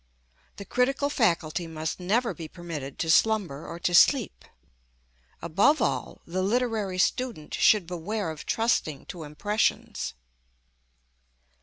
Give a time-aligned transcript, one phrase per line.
[0.55, 4.45] The critical faculty must never be permitted to slumber or to sleep.
[5.43, 10.15] Above all, the literary student should beware of trusting to impressions.